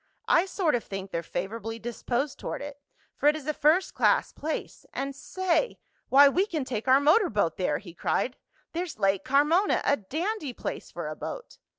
"I 0.27 0.47
sort 0.47 0.73
of 0.73 0.83
think 0.83 1.11
they're 1.11 1.21
favorably 1.21 1.77
disposed 1.77 2.39
toward 2.39 2.63
it, 2.63 2.79
for 3.15 3.29
it 3.29 3.35
is 3.35 3.45
a 3.45 3.53
first 3.53 3.93
class 3.93 4.31
place. 4.33 4.83
And 4.93 5.15
say! 5.15 5.77
why, 6.09 6.27
we 6.27 6.47
can 6.47 6.65
take 6.65 6.87
our 6.87 6.99
motor 6.99 7.29
boat 7.29 7.57
there!" 7.57 7.77
he 7.77 7.93
cried. 7.93 8.35
"There's 8.73 8.97
Lake 8.97 9.23
Carmona 9.23 9.79
a 9.85 9.97
dandy 9.97 10.53
place 10.53 10.89
for 10.89 11.07
a 11.07 11.15
boat." 11.15 11.59